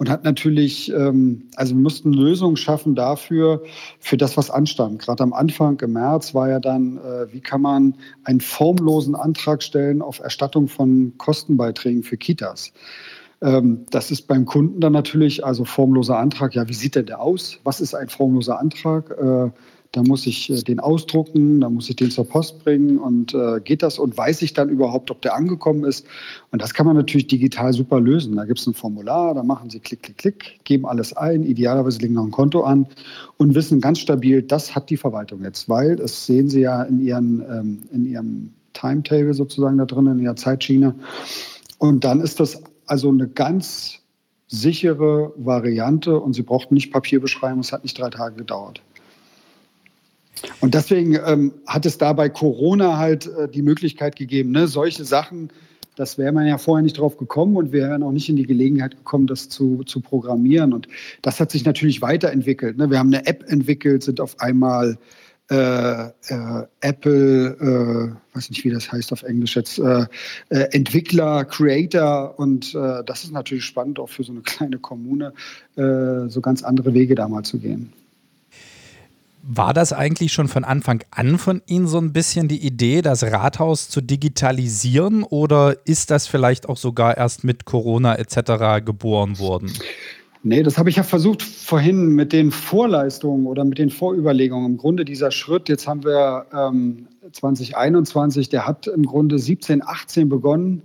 und 0.02 0.10
hat 0.10 0.24
natürlich, 0.24 0.92
ähm, 0.92 1.50
also 1.56 1.76
wir 1.76 1.82
mussten 1.82 2.12
Lösungen 2.12 2.58
schaffen 2.58 2.96
dafür, 2.96 3.62
für 4.00 4.18
das, 4.18 4.36
was 4.38 4.50
anstand. 4.50 4.98
Gerade 4.98 5.22
am 5.22 5.34
Anfang 5.34 5.80
im 5.82 5.94
März 5.94 6.34
war 6.34 6.50
ja 6.50 6.60
dann, 6.60 6.98
äh, 6.98 7.32
wie 7.32 7.42
kann 7.42 7.62
man 7.62 7.94
einen 8.24 8.42
formlosen 8.42 9.14
Antrag 9.14 9.62
stellen 9.62 10.02
auf 10.02 10.20
Erstattung 10.20 10.68
von 10.68 11.14
Kostenbeiträgen 11.20 12.02
für 12.02 12.18
Kitas. 12.18 12.74
Ähm, 13.44 13.86
das 13.92 14.10
ist 14.10 14.24
beim 14.24 14.46
Kunden 14.46 14.82
dann 14.82 14.94
natürlich, 14.94 15.46
also 15.46 15.66
formloser 15.66 16.18
Antrag, 16.18 16.56
ja, 16.56 16.68
wie 16.68 16.74
sieht 16.74 16.96
denn 16.96 17.06
der 17.06 17.22
aus? 17.22 17.60
Was 17.64 17.80
ist 17.80 17.94
ein 17.94 18.10
formloser 18.10 18.60
Antrag? 18.60 19.16
Da 19.94 20.04
muss 20.04 20.26
ich 20.26 20.50
äh, 20.50 20.62
den 20.62 20.80
ausdrucken, 20.80 21.60
da 21.60 21.70
muss 21.70 21.90
ich 21.90 21.98
den 21.98 22.12
zur 22.12 22.26
Post 22.26 22.64
bringen 22.64 22.98
und 22.98 23.34
äh, 23.34 23.60
geht 23.62 23.84
das 23.84 24.00
und 24.00 24.18
weiß 24.18 24.42
ich 24.42 24.54
dann 24.54 24.70
überhaupt, 24.70 25.12
ob 25.12 25.22
der 25.22 25.36
angekommen 25.36 25.84
ist. 25.84 26.06
Und 26.52 26.62
das 26.62 26.74
kann 26.74 26.86
man 26.86 26.96
natürlich 26.96 27.28
digital 27.28 27.74
super 27.74 28.00
lösen. 28.00 28.38
Da 28.38 28.46
gibt 28.46 28.60
es 28.60 28.68
ein 28.68 28.74
Formular, 28.74 29.34
da 29.34 29.44
machen 29.44 29.70
Sie 29.70 29.82
Klick, 29.82 30.04
Klick, 30.04 30.18
Klick, 30.18 30.60
geben 30.64 30.86
alles 30.86 31.12
ein, 31.12 31.44
idealerweise 31.44 32.00
legen 32.00 32.14
noch 32.14 32.24
ein 32.24 32.32
Konto 32.32 32.62
an 32.64 32.88
und 33.36 33.54
wissen 33.54 33.82
ganz 33.82 34.00
stabil, 34.00 34.42
das 34.42 34.76
hat 34.76 34.90
die 34.90 34.98
Verwaltung 34.98 35.44
jetzt, 35.44 35.68
weil 35.68 35.98
das 35.98 36.26
sehen 36.26 36.48
Sie 36.48 36.62
ja 36.62 36.84
in, 36.84 37.02
ihren, 37.02 37.42
ähm, 37.42 37.84
in 37.92 38.06
Ihrem 38.06 38.54
Timetable 38.72 39.34
sozusagen 39.34 39.78
da 39.78 39.86
drin, 39.86 40.08
in 40.08 40.20
Ihrer 40.20 40.38
Zeitschiene. 40.38 40.96
Und 41.80 42.06
dann 42.06 42.22
ist 42.22 42.40
das 42.40 42.64
also 42.86 43.10
eine 43.10 43.28
ganz 43.28 44.00
sichere 44.48 45.34
Variante 45.36 46.18
und 46.18 46.34
Sie 46.34 46.44
brauchten 46.44 46.76
nicht 46.76 46.94
Papier 46.94 47.20
beschreiben, 47.20 47.60
es 47.60 47.74
hat 47.74 47.84
nicht 47.84 48.00
drei 48.00 48.10
Tage 48.10 48.36
gedauert. 48.36 48.82
Und 50.60 50.74
deswegen 50.74 51.18
ähm, 51.26 51.54
hat 51.68 51.86
es 51.86 51.98
da 51.98 52.14
bei 52.14 52.30
Corona 52.30 52.98
halt 52.98 53.28
äh, 53.28 53.48
die 53.48 53.62
Möglichkeit 53.62 54.16
gegeben, 54.16 54.52
ne, 54.52 54.68
solche 54.68 55.06
Sachen, 55.06 55.52
das 55.96 56.18
wäre 56.18 56.32
man 56.32 56.48
ja 56.48 56.58
vorher 56.58 56.82
nicht 56.82 56.98
drauf 56.98 57.18
gekommen 57.18 57.58
und 57.58 57.72
wir 57.72 57.84
wären 57.84 58.04
auch 58.04 58.12
nicht 58.12 58.30
in 58.30 58.36
die 58.36 58.46
Gelegenheit 58.46 58.96
gekommen, 58.96 59.28
das 59.28 59.50
zu, 59.50 59.84
zu 59.84 60.00
programmieren. 60.00 60.74
Und 60.74 60.88
das 61.22 61.40
hat 61.40 61.52
sich 61.52 61.66
natürlich 61.66 62.02
weiterentwickelt. 62.02 62.78
Ne? 62.78 62.90
Wir 62.90 62.98
haben 62.98 63.14
eine 63.14 63.26
App 63.28 63.44
entwickelt, 63.48 64.04
sind 64.04 64.22
auf 64.22 64.40
einmal 64.40 64.98
äh, 65.52 66.06
äh, 66.06 66.66
Apple, 66.80 68.16
äh, 68.32 68.36
weiß 68.36 68.50
nicht, 68.52 68.64
wie 68.64 68.70
das 68.70 68.90
heißt 68.90 69.12
auf 69.12 69.24
Englisch 69.24 69.58
jetzt, 69.58 69.80
äh, 69.80 70.06
äh, 70.48 70.60
Entwickler, 70.72 71.44
Creator 71.44 72.40
und 72.40 72.74
äh, 72.74 73.04
das 73.06 73.26
ist 73.26 73.34
natürlich 73.34 73.66
spannend, 73.66 74.00
auch 74.00 74.08
für 74.08 74.24
so 74.24 74.32
eine 74.32 74.42
kleine 74.42 74.78
Kommune 74.80 75.34
so 75.76 76.42
ganz 76.42 76.64
andere 76.64 76.94
Wege 76.94 77.16
da 77.16 77.28
mal 77.28 77.44
zu 77.44 77.58
gehen. 77.58 77.94
War 79.44 79.74
das 79.74 79.92
eigentlich 79.92 80.34
schon 80.34 80.48
von 80.48 80.64
Anfang 80.64 81.04
an 81.10 81.38
von 81.38 81.62
Ihnen 81.66 81.88
so 81.88 81.98
ein 81.98 82.14
bisschen 82.14 82.48
die 82.48 82.66
Idee, 82.66 83.02
das 83.02 83.24
Rathaus 83.24 83.90
zu 83.90 84.02
digitalisieren 84.02 85.24
oder 85.24 85.76
ist 85.86 86.12
das 86.12 86.28
vielleicht 86.28 86.70
auch 86.70 86.78
sogar 86.78 87.18
erst 87.18 87.44
mit 87.44 87.66
Corona 87.66 88.16
etc. 88.18 88.86
geboren 88.86 89.40
worden? 89.40 89.72
Nee, 90.44 90.64
das 90.64 90.78
habe 90.78 90.90
ich 90.90 90.96
ja 90.96 91.04
versucht 91.04 91.44
vorhin 91.44 92.08
mit 92.08 92.34
den 92.34 92.52
Vorleistungen 92.52 93.46
oder 93.46 93.64
mit 93.64 93.78
den 93.78 93.90
Vorüberlegungen. 93.92 94.72
Im 94.72 94.78
Grunde 94.78 95.06
dieser 95.06 95.32
Schritt, 95.32 95.70
jetzt 95.70 95.88
haben 95.88 96.04
wir 96.04 96.46
ähm, 96.52 97.08
2021, 97.32 98.50
der 98.50 98.66
hat 98.66 98.88
im 98.88 99.04
Grunde 99.04 99.38
17, 99.38 99.84
18 99.84 100.30
begonnen 100.30 100.82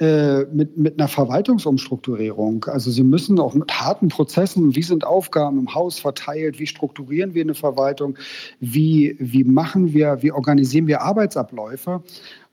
mit, 0.00 0.78
mit 0.78 0.98
einer 0.98 1.08
Verwaltungsumstrukturierung. 1.08 2.64
Also 2.64 2.90
Sie 2.90 3.02
müssen 3.02 3.38
auch 3.38 3.52
mit 3.52 3.80
harten 3.80 4.08
Prozessen, 4.08 4.74
wie 4.74 4.82
sind 4.82 5.04
Aufgaben 5.04 5.58
im 5.58 5.74
Haus 5.74 5.98
verteilt, 5.98 6.58
wie 6.58 6.66
strukturieren 6.66 7.34
wir 7.34 7.42
eine 7.42 7.54
Verwaltung, 7.54 8.16
wie, 8.60 9.16
wie 9.18 9.44
machen 9.44 9.92
wir, 9.92 10.22
wie 10.22 10.32
organisieren 10.32 10.86
wir 10.86 11.02
Arbeitsabläufe. 11.02 12.02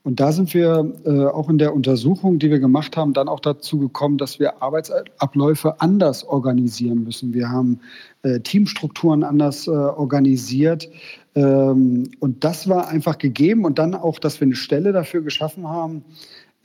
Und 0.04 0.20
da 0.20 0.32
sind 0.32 0.54
wir 0.54 0.94
äh, 1.04 1.26
auch 1.26 1.50
in 1.50 1.58
der 1.58 1.74
Untersuchung, 1.74 2.38
die 2.38 2.50
wir 2.50 2.60
gemacht 2.60 2.96
haben, 2.96 3.12
dann 3.12 3.28
auch 3.28 3.40
dazu 3.40 3.78
gekommen, 3.78 4.16
dass 4.16 4.38
wir 4.38 4.62
Arbeitsabläufe 4.62 5.80
anders 5.80 6.24
organisieren 6.24 7.04
müssen. 7.04 7.34
Wir 7.34 7.50
haben 7.50 7.80
äh, 8.22 8.40
Teamstrukturen 8.40 9.22
anders 9.22 9.66
äh, 9.66 9.70
organisiert. 9.70 10.88
Ähm, 11.34 12.10
und 12.20 12.44
das 12.44 12.68
war 12.70 12.88
einfach 12.88 13.18
gegeben. 13.18 13.66
Und 13.66 13.78
dann 13.78 13.94
auch, 13.94 14.18
dass 14.18 14.40
wir 14.40 14.46
eine 14.46 14.54
Stelle 14.54 14.92
dafür 14.92 15.20
geschaffen 15.20 15.68
haben, 15.68 16.04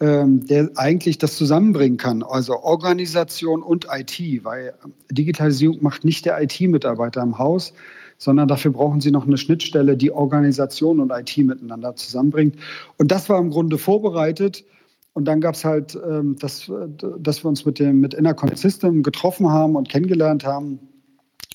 der 0.06 0.72
eigentlich 0.76 1.18
das 1.18 1.38
zusammenbringen 1.38 1.98
kann, 1.98 2.24
also 2.24 2.62
Organisation 2.62 3.64
und 3.64 3.88
IT, 3.90 4.44
weil 4.44 4.74
Digitalisierung 5.10 5.82
macht 5.82 6.04
nicht 6.04 6.26
der 6.26 6.42
IT-Mitarbeiter 6.42 7.22
im 7.22 7.38
Haus, 7.38 7.74
sondern 8.18 8.48
dafür 8.48 8.72
brauchen 8.72 9.02
sie 9.02 9.12
noch 9.12 9.26
eine 9.26 9.38
Schnittstelle, 9.38 9.98
die 9.98 10.12
Organisation 10.12 11.00
und 11.00 11.12
IT 11.12 11.38
miteinander 11.38 11.96
zusammenbringt. 11.96 12.56
Und 12.98 13.12
das 13.12 13.30
war 13.30 13.40
im 13.40 13.50
Grunde 13.50 13.78
vorbereitet. 13.78 14.66
Und 15.14 15.26
dann 15.26 15.42
gab 15.42 15.56
es 15.56 15.64
halt, 15.64 15.96
ähm, 15.96 16.38
dass, 16.40 16.72
dass 17.20 17.44
wir 17.44 17.50
uns 17.50 17.66
mit 17.66 17.80
dem 17.80 18.00
mit 18.00 18.14
Interconnect 18.14 18.58
System 18.58 19.04
getroffen 19.04 19.50
haben 19.50 19.76
und 19.76 19.90
kennengelernt 19.90 20.44
haben 20.44 20.80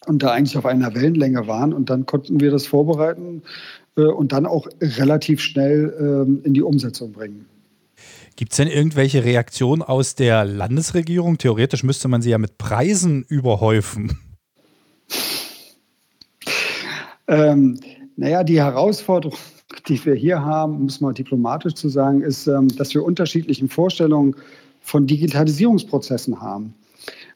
und 0.06 0.22
da 0.22 0.30
eigentlich 0.30 0.56
auf 0.56 0.66
einer 0.66 0.94
Wellenlänge 0.94 1.46
waren. 1.48 1.72
Und 1.72 1.90
dann 1.90 2.06
konnten 2.06 2.38
wir 2.40 2.50
das 2.50 2.66
vorbereiten 2.66 3.42
äh, 3.96 4.02
und 4.02 4.32
dann 4.32 4.46
auch 4.46 4.68
relativ 4.80 5.40
schnell 5.40 5.94
ähm, 5.98 6.40
in 6.44 6.54
die 6.54 6.62
Umsetzung 6.62 7.12
bringen. 7.12 7.46
Gibt 8.38 8.52
es 8.52 8.58
denn 8.58 8.68
irgendwelche 8.68 9.24
Reaktionen 9.24 9.82
aus 9.82 10.14
der 10.14 10.44
Landesregierung? 10.44 11.38
Theoretisch 11.38 11.82
müsste 11.82 12.06
man 12.06 12.22
sie 12.22 12.30
ja 12.30 12.38
mit 12.38 12.56
Preisen 12.56 13.24
überhäufen. 13.24 14.16
Ähm, 17.26 17.80
naja, 18.14 18.44
die 18.44 18.60
Herausforderung, 18.60 19.36
die 19.88 20.04
wir 20.04 20.14
hier 20.14 20.44
haben, 20.44 20.76
um 20.76 20.86
es 20.86 21.00
mal 21.00 21.12
diplomatisch 21.12 21.74
zu 21.74 21.88
sagen, 21.88 22.22
ist, 22.22 22.46
ähm, 22.46 22.68
dass 22.76 22.94
wir 22.94 23.02
unterschiedliche 23.02 23.66
Vorstellungen 23.66 24.36
von 24.82 25.08
Digitalisierungsprozessen 25.08 26.40
haben. 26.40 26.74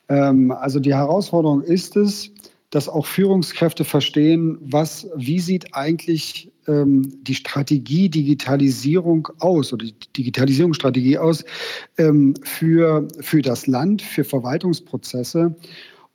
Ähm, 0.09 0.53
also 0.53 0.79
die 0.79 0.95
Herausforderung 0.95 1.63
ist 1.63 1.97
es, 1.97 2.31
dass 2.73 2.89
auch 2.89 3.05
Führungskräfte 3.05 3.85
verstehen, 3.85 4.57
was, 4.63 5.07
wie 5.15 5.41
sieht 5.41 5.75
eigentlich 5.75 6.51
ähm, 6.67 7.23
die 7.23 7.35
Strategie 7.35 8.09
Digitalisierung 8.09 9.29
aus 9.41 9.75
oder 9.75 9.85
die 9.85 9.95
Digitalisierungsstrategie 10.17 11.19
aus 11.19 11.45
ähm, 11.99 12.33
für, 12.43 13.07
für 13.21 13.43
das 13.43 13.67
Land, 13.67 14.01
für 14.01 14.25
Verwaltungsprozesse. 14.25 15.55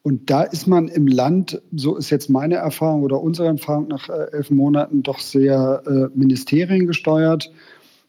Und 0.02 0.32
da 0.32 0.42
ist 0.42 0.66
man 0.66 0.88
im 0.88 1.06
Land, 1.06 1.62
so 1.76 1.96
ist 1.96 2.10
jetzt 2.10 2.28
meine 2.28 2.56
Erfahrung 2.56 3.04
oder 3.04 3.22
unsere 3.22 3.50
Erfahrung 3.50 3.88
nach 3.90 4.10
äh, 4.10 4.32
elf 4.32 4.50
Monaten, 4.50 5.04
doch 5.04 5.20
sehr 5.20 5.84
äh, 5.86 6.18
Ministerien 6.18 6.88
gesteuert. 6.88 7.52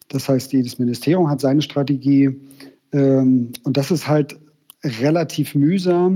Das 0.08 0.26
heißt, 0.26 0.54
jedes 0.54 0.78
Ministerium 0.78 1.28
hat 1.28 1.42
seine 1.42 1.60
Strategie. 1.60 2.40
Ähm, 2.92 3.52
und 3.62 3.76
das 3.76 3.90
ist 3.90 4.08
halt 4.08 4.38
relativ 4.82 5.54
mühsam. 5.54 6.14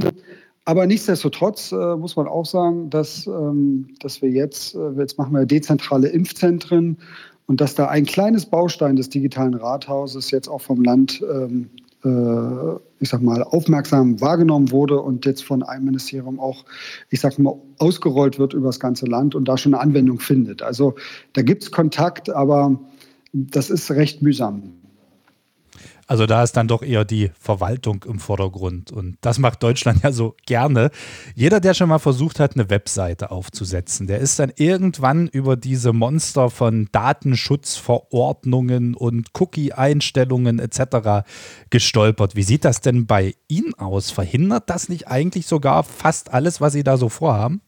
Aber 0.65 0.87
nichtsdestotrotz 0.87 1.73
äh, 1.73 1.97
muss 1.97 2.15
man 2.15 2.29
auch 2.29 2.47
sagen, 2.47 2.89
dass, 2.89 3.27
ähm, 3.27 3.89
dass 3.99 4.23
wir 4.23 4.31
jetzt, 4.31 4.75
äh, 4.75 4.91
jetzt 4.97 5.19
machen 5.19 5.33
wir 5.33 5.45
dezentrale 5.45 6.09
Impfzentren 6.09 6.99
und 7.47 7.61
dass 7.61 7.75
da 7.75 7.89
ein 7.89 8.07
kleines 8.07 8.47
Baustein 8.47 8.95
des 8.95 9.09
digitalen 9.09 9.55
Rathauses 9.55 10.31
jetzt 10.31 10.49
auch 10.49 10.61
vom 10.61 10.85
Land, 10.85 11.21
ähm, 11.23 11.71
äh, 12.05 12.77
ich 13.01 13.09
sag 13.09 13.23
mal, 13.23 13.43
aufmerksam 13.43 14.21
wahrgenommen 14.21 14.71
wurde 14.71 15.01
und 15.01 15.27
jetzt 15.27 15.43
von 15.43 15.65
einem 15.65 15.87
Ministerium 15.87 16.39
auch, 16.39 16.65
ich 17.11 17.21
sag 17.21 17.41
mal, 17.41 17.59
ausgerollt 17.79 18.39
wird 18.39 18.55
über 18.55 18.69
das 18.69 18.79
ganze 18.79 19.07
Land 19.07 19.35
und 19.35 19.47
da 19.47 19.59
schon 19.59 19.75
eine 19.75 19.83
Anwendung 19.83 20.21
findet. 20.21 20.63
Also 20.63 20.95
da 21.33 21.43
gibt 21.43 21.65
es 21.65 21.73
Kontakt, 21.73 22.31
aber 22.31 22.79
das 23.33 23.69
ist 23.69 23.91
recht 23.91 24.23
mühsam. 24.23 24.75
Also 26.07 26.27
da 26.27 26.43
ist 26.43 26.57
dann 26.57 26.69
doch 26.69 26.83
eher 26.83 27.05
die 27.05 27.31
Verwaltung 27.39 28.05
im 28.07 28.19
Vordergrund. 28.19 28.93
Und 28.93 29.17
das 29.23 29.39
macht 29.39 29.63
Deutschland 29.63 30.03
ja 30.03 30.13
so 30.13 30.37
gerne. 30.47 30.91
Jeder, 31.35 31.61
der 31.61 31.75
schon 31.75 31.89
mal 31.89 31.99
versucht 31.99 32.41
hat, 32.41 32.55
eine 32.55 32.69
Webseite 32.69 33.31
aufzusetzen, 33.31 34.07
der 34.07 34.19
ist 34.19 34.39
dann 34.39 34.53
irgendwann 34.57 35.29
über 35.29 35.57
diese 35.57 35.93
Monster 35.93 36.51
von 36.51 36.89
Datenschutzverordnungen 36.93 38.95
und 38.95 39.29
Cookie-Einstellungen 39.39 40.59
etc. 40.59 41.25
gestolpert. 41.71 42.37
Wie 42.37 42.43
sieht 42.43 42.65
das 42.65 42.81
denn 42.81 43.07
bei 43.07 43.35
Ihnen 43.49 43.75
aus? 43.75 44.11
Verhindert 44.11 44.69
das 44.69 44.89
nicht 44.89 45.09
eigentlich 45.09 45.47
sogar 45.47 45.83
fast 45.83 46.35
alles, 46.35 46.61
was 46.61 46.75
Sie 46.75 46.85
da 46.85 46.97
so 46.97 47.09
vorhaben? 47.09 47.63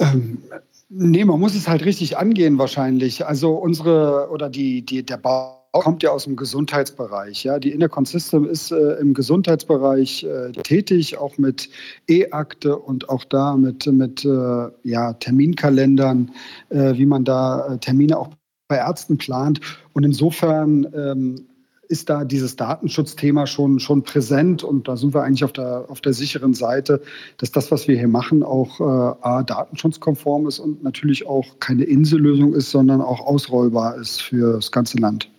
Ähm, 0.00 0.42
Nee, 0.90 1.24
man 1.24 1.38
muss 1.38 1.54
es 1.54 1.68
halt 1.68 1.84
richtig 1.84 2.16
angehen 2.16 2.58
wahrscheinlich. 2.58 3.26
Also 3.26 3.54
unsere 3.54 4.30
oder 4.30 4.48
die, 4.48 4.84
die, 4.84 5.04
der 5.04 5.18
Bau 5.18 5.58
kommt 5.72 6.02
ja 6.02 6.10
aus 6.10 6.24
dem 6.24 6.36
Gesundheitsbereich. 6.36 7.44
Ja, 7.44 7.58
die 7.58 7.72
Intercon 7.72 8.06
System 8.06 8.46
ist 8.46 8.72
äh, 8.72 8.94
im 8.94 9.12
Gesundheitsbereich 9.12 10.24
äh, 10.24 10.52
tätig, 10.52 11.18
auch 11.18 11.36
mit 11.36 11.68
E-Akte 12.08 12.76
und 12.78 13.10
auch 13.10 13.24
da 13.24 13.56
mit, 13.56 13.86
mit 13.86 14.24
äh, 14.24 14.68
ja, 14.82 15.12
Terminkalendern, 15.12 16.30
äh, 16.70 16.94
wie 16.96 17.06
man 17.06 17.24
da 17.24 17.74
äh, 17.74 17.78
Termine 17.78 18.18
auch 18.18 18.30
bei 18.66 18.76
Ärzten 18.76 19.18
plant. 19.18 19.60
Und 19.92 20.04
insofern 20.04 20.86
ähm, 20.94 21.48
ist 21.88 22.10
da 22.10 22.24
dieses 22.24 22.56
Datenschutzthema 22.56 23.46
schon, 23.46 23.80
schon 23.80 24.02
präsent 24.02 24.62
und 24.62 24.88
da 24.88 24.96
sind 24.96 25.14
wir 25.14 25.22
eigentlich 25.22 25.44
auf 25.44 25.52
der, 25.52 25.86
auf 25.88 26.00
der 26.00 26.12
sicheren 26.12 26.54
Seite, 26.54 27.02
dass 27.38 27.50
das, 27.50 27.70
was 27.70 27.88
wir 27.88 27.98
hier 27.98 28.08
machen, 28.08 28.42
auch 28.42 28.80
äh, 28.80 29.44
datenschutzkonform 29.44 30.46
ist 30.46 30.58
und 30.58 30.82
natürlich 30.82 31.26
auch 31.26 31.58
keine 31.60 31.84
Insellösung 31.84 32.54
ist, 32.54 32.70
sondern 32.70 33.00
auch 33.00 33.20
ausrollbar 33.20 33.96
ist 33.96 34.20
für 34.20 34.54
das 34.54 34.70
ganze 34.70 34.98
Land. 34.98 35.30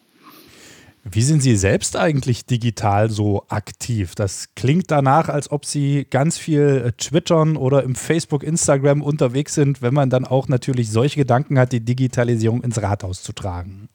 Wie 1.12 1.22
sind 1.22 1.41
Sie 1.41 1.56
selbst 1.56 1.96
eigentlich 1.96 2.46
digital 2.46 3.10
so 3.10 3.46
aktiv? 3.48 4.15
Das 4.15 4.50
klingt 4.56 4.91
danach, 4.91 5.29
als 5.29 5.50
ob 5.50 5.65
Sie 5.65 6.06
ganz 6.10 6.38
viel 6.38 6.84
äh, 6.86 6.91
twittern 6.91 7.56
oder 7.58 7.84
im 7.84 7.96
Facebook, 7.96 8.44
Instagram 8.44 9.01
unterwegs 9.01 9.56
sind, 9.56 9.82
wenn 9.82 9.94
man 9.94 10.10
dann 10.10 10.25
auch 10.25 10.50
natürlich 10.50 10.91
solche 10.91 11.22
Gedanken 11.22 11.58
hat, 11.58 11.72
die 11.72 11.79
Digitalisierung 11.79 12.62
ins 12.63 12.82
Rathaus 12.82 13.24
zu 13.24 13.32
tragen. 13.34 13.88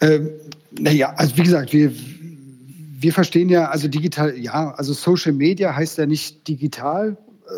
Ähm, 0.00 0.30
naja, 0.78 1.12
also 1.16 1.36
wie 1.36 1.42
gesagt, 1.42 1.72
wir, 1.72 1.92
wir 1.92 3.12
verstehen 3.12 3.48
ja, 3.48 3.68
also 3.68 3.88
digital, 3.88 4.36
ja, 4.38 4.72
also 4.72 4.92
Social 4.92 5.32
Media 5.32 5.74
heißt 5.74 5.98
ja 5.98 6.06
nicht 6.06 6.46
digital, 6.46 7.16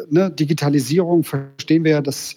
ne, 0.08 0.30
Digitalisierung 0.30 1.24
verstehen 1.24 1.84
wir 1.84 1.92
ja, 1.92 2.00
dass 2.00 2.36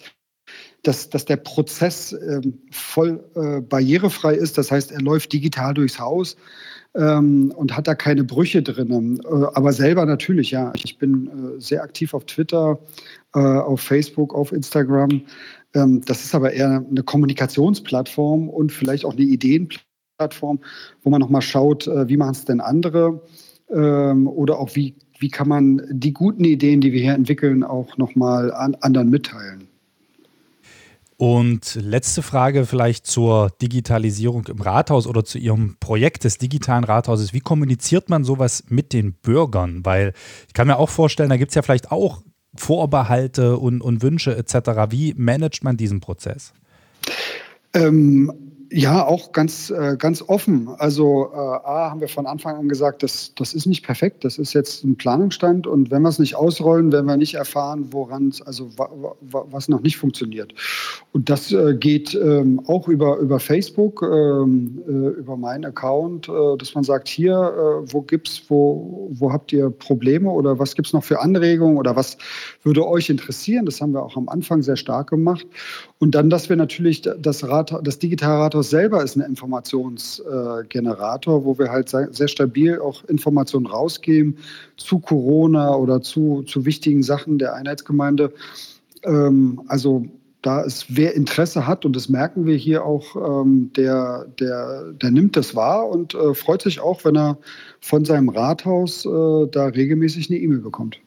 dass, 0.84 1.10
dass 1.10 1.24
der 1.26 1.38
Prozess 1.38 2.12
ähm, 2.12 2.60
voll 2.70 3.24
äh, 3.36 3.62
barrierefrei 3.62 4.36
ist. 4.36 4.58
Das 4.58 4.70
heißt, 4.70 4.92
er 4.92 5.02
läuft 5.02 5.32
digital 5.32 5.74
durchs 5.74 5.98
Haus 5.98 6.36
ähm, 6.94 7.54
und 7.56 7.76
hat 7.76 7.88
da 7.88 7.96
keine 7.96 8.26
Brüche 8.26 8.62
drin. 8.62 9.22
Äh, 9.24 9.28
aber 9.28 9.72
selber 9.72 10.06
natürlich, 10.06 10.52
ja. 10.52 10.74
Ich 10.76 10.98
bin 10.98 11.28
äh, 11.28 11.62
sehr 11.62 11.84
aktiv 11.84 12.14
auf 12.14 12.26
Twitter, 12.26 12.80
äh, 13.34 13.40
auf 13.40 13.80
Facebook, 13.80 14.34
auf 14.34 14.52
Instagram. 14.52 15.22
Ähm, 15.74 16.02
das 16.06 16.26
ist 16.26 16.36
aber 16.36 16.52
eher 16.52 16.86
eine 16.90 17.04
Kommunikationsplattform 17.04 18.50
und 18.50 18.74
vielleicht 18.74 19.06
auch 19.06 19.14
eine 19.14 19.22
Ideenplattform, 19.22 19.93
wo 20.42 21.10
man 21.10 21.20
nochmal 21.20 21.42
schaut, 21.42 21.88
äh, 21.88 22.08
wie 22.08 22.18
machen 22.18 22.32
es 22.32 22.46
denn 22.46 22.62
andere 22.62 23.22
ähm, 23.70 24.28
oder 24.28 24.60
auch 24.60 24.76
wie, 24.76 24.96
wie 25.20 25.30
kann 25.30 25.48
man 25.48 25.82
die 25.90 26.14
guten 26.14 26.44
Ideen, 26.44 26.82
die 26.82 26.92
wir 26.92 27.02
hier 27.02 27.14
entwickeln, 27.14 27.64
auch 27.64 27.98
nochmal 27.98 28.54
an 28.54 28.76
anderen 28.82 29.10
mitteilen. 29.10 29.68
Und 31.18 31.76
letzte 31.76 32.22
Frage 32.22 32.66
vielleicht 32.66 33.06
zur 33.06 33.52
Digitalisierung 33.62 34.46
im 34.48 34.60
Rathaus 34.60 35.08
oder 35.08 35.24
zu 35.24 35.38
Ihrem 35.38 35.78
Projekt 35.80 36.24
des 36.24 36.38
digitalen 36.38 36.84
Rathauses. 36.84 37.34
Wie 37.34 37.40
kommuniziert 37.40 38.10
man 38.10 38.24
sowas 38.24 38.66
mit 38.68 38.94
den 38.94 39.14
Bürgern? 39.14 39.86
Weil 39.86 40.14
ich 40.48 40.54
kann 40.54 40.68
mir 40.68 40.78
auch 40.78 40.90
vorstellen, 40.90 41.30
da 41.30 41.38
gibt 41.38 41.52
es 41.52 41.56
ja 41.56 41.62
vielleicht 41.62 41.92
auch 41.92 42.24
Vorbehalte 42.56 43.58
und, 43.58 43.82
und 43.82 44.02
Wünsche 44.02 44.36
etc. 44.36 44.92
Wie 44.92 45.14
managt 45.16 45.64
man 45.64 45.78
diesen 45.78 46.02
Prozess? 46.02 46.54
Ähm, 47.74 48.53
ja, 48.76 49.06
auch 49.06 49.34
ganz, 49.34 49.70
äh, 49.70 49.98
ganz 49.98 50.24
offen. 50.28 50.68
Also 50.68 51.30
äh, 51.32 51.38
A 51.38 51.92
haben 51.92 52.02
wir 52.02 52.08
von 52.08 52.26
Anfang 52.26 52.56
an 52.56 52.68
gesagt, 52.68 53.04
das, 53.04 53.36
das 53.36 53.54
ist 53.54 53.68
nicht 53.68 53.86
perfekt, 53.86 54.24
das 54.24 54.40
ist 54.40 54.54
jetzt 54.54 54.84
ein 54.84 54.96
Planungsstand 54.96 55.68
und 55.68 55.92
wenn 55.92 56.02
wir 56.02 56.10
es 56.10 56.18
nicht 56.18 56.36
ausrollen, 56.36 56.92
werden 56.92 57.06
wir 57.06 57.16
nicht 57.16 57.36
erfahren, 57.36 57.90
woran 57.92 58.30
es, 58.30 58.42
also 58.42 58.70
was 59.22 59.70
noch 59.70 59.82
nicht 59.82 59.98
funktioniert. 59.98 60.56
Und 61.12 61.30
das 61.30 61.52
äh, 61.52 61.76
geht 61.76 62.16
ähm, 62.16 62.62
auch 62.66 62.88
über, 62.88 63.18
über 63.18 63.40
Facebook, 63.40 64.02
ähm, 64.02 64.82
äh, 64.88 65.20
über 65.20 65.38
meinen 65.38 65.66
Account, 65.66 66.28
dass 66.58 66.74
man 66.74 66.84
sagt, 66.84 67.08
hier, 67.08 67.84
wo 67.90 68.02
gibt's, 68.02 68.44
wo, 68.48 69.10
wo 69.12 69.32
habt 69.32 69.52
ihr 69.54 69.70
Probleme 69.70 70.30
oder 70.32 70.58
was 70.58 70.76
gibt 70.76 70.88
es 70.88 70.94
noch 70.94 71.04
für 71.04 71.22
Anregungen 71.22 71.78
oder 71.78 71.96
was 71.96 72.18
würde 72.64 72.88
euch 72.88 73.10
interessieren? 73.10 73.66
Das 73.66 73.82
haben 73.82 73.94
wir 73.94 74.04
auch 74.04 74.18
am 74.18 74.30
Anfang 74.30 74.62
sehr 74.64 74.78
stark 74.78 75.10
gemacht. 75.10 75.46
Und 76.04 76.12
dann, 76.16 76.30
dass 76.30 76.50
wir 76.50 76.58
natürlich 76.58 77.02
das, 77.02 77.48
Rat, 77.48 77.74
das 77.82 77.98
digitale 77.98 78.38
Rathaus 78.38 78.70
selber 78.70 79.06
ist 79.06 79.16
ein 79.16 79.22
Informationsgenerator, 79.22 81.46
wo 81.46 81.58
wir 81.58 81.72
halt 81.72 81.88
sehr 81.88 82.28
stabil 82.28 82.78
auch 82.78 83.06
Informationen 83.06 83.68
rausgeben 83.68 84.36
zu 84.76 85.00
Corona 85.00 85.78
oder 85.78 86.02
zu, 86.02 86.44
zu 86.44 86.66
wichtigen 86.66 87.04
Sachen 87.04 87.38
der 87.38 87.54
Einheitsgemeinde. 87.54 88.34
Ähm, 89.04 89.62
also 89.70 90.06
da 90.42 90.66
es 90.66 90.88
wer 90.90 91.16
Interesse 91.16 91.68
hat, 91.68 91.86
und 91.86 91.96
das 91.96 92.10
merken 92.10 92.46
wir 92.46 92.58
hier 92.58 92.84
auch, 92.84 93.16
ähm, 93.16 93.72
der, 93.72 94.26
der, 94.42 94.92
der 94.92 95.10
nimmt 95.10 95.38
das 95.38 95.56
wahr 95.56 95.88
und 95.88 96.16
äh, 96.16 96.34
freut 96.34 96.64
sich 96.64 96.82
auch, 96.82 97.06
wenn 97.06 97.16
er 97.16 97.38
von 97.80 98.04
seinem 98.04 98.28
Rathaus 98.28 99.06
äh, 99.06 99.48
da 99.50 99.68
regelmäßig 99.68 100.30
eine 100.30 100.40
E-Mail 100.40 100.60
bekommt. 100.60 101.00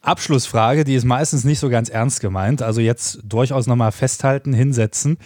Abschlussfrage, 0.00 0.84
die 0.84 0.94
ist 0.94 1.04
meistens 1.04 1.44
nicht 1.44 1.58
so 1.58 1.68
ganz 1.68 1.88
ernst 1.88 2.20
gemeint. 2.20 2.62
Also 2.62 2.80
jetzt 2.80 3.20
durchaus 3.24 3.66
nochmal 3.66 3.92
festhalten, 3.92 4.52
hinsetzen. 4.52 5.18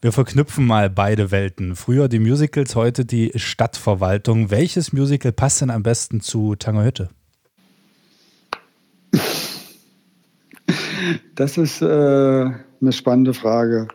Wir 0.00 0.12
verknüpfen 0.12 0.66
mal 0.66 0.88
beide 0.88 1.30
Welten. 1.30 1.76
Früher 1.76 2.08
die 2.08 2.20
Musicals, 2.20 2.74
heute 2.74 3.04
die 3.04 3.32
Stadtverwaltung. 3.34 4.50
Welches 4.50 4.92
Musical 4.92 5.32
passt 5.32 5.60
denn 5.60 5.70
am 5.70 5.82
besten 5.82 6.20
zu 6.20 6.54
Tangerhütte? 6.54 7.10
Das 11.34 11.58
ist 11.58 11.82
äh, 11.82 11.86
eine 11.86 12.92
spannende 12.92 13.34
Frage. 13.34 13.88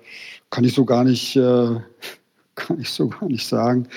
Kann 0.49 0.63
ich 0.63 0.73
so 0.73 0.85
gar 0.85 1.03
nicht, 1.03 1.35
äh, 1.35 1.39
kann 2.55 2.79
ich 2.79 2.89
so 2.89 3.09
gar 3.09 3.27
nicht 3.27 3.47
sagen, 3.47 3.87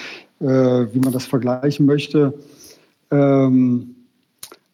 äh, 0.40 0.47
wie 0.47 1.00
man 1.00 1.12
das 1.12 1.26
vergleichen 1.26 1.85
möchte. 1.85 2.33
Ähm, 3.11 3.97